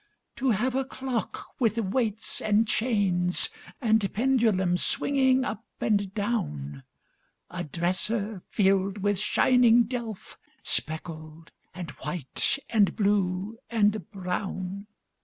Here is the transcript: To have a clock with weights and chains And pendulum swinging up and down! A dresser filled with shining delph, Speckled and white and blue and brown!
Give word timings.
To 0.37 0.49
have 0.49 0.73
a 0.73 0.83
clock 0.83 1.49
with 1.59 1.77
weights 1.77 2.41
and 2.41 2.67
chains 2.67 3.51
And 3.79 4.11
pendulum 4.11 4.75
swinging 4.77 5.45
up 5.45 5.63
and 5.79 6.11
down! 6.15 6.81
A 7.51 7.65
dresser 7.65 8.41
filled 8.49 9.03
with 9.03 9.19
shining 9.19 9.83
delph, 9.83 10.37
Speckled 10.63 11.51
and 11.75 11.91
white 12.03 12.57
and 12.71 12.95
blue 12.95 13.59
and 13.69 14.09
brown! 14.09 14.87